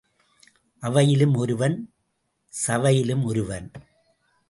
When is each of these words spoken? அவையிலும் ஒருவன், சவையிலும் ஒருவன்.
அவையிலும் 0.83 1.35
ஒருவன், 1.35 1.93
சவையிலும் 2.67 3.23
ஒருவன். 3.23 3.71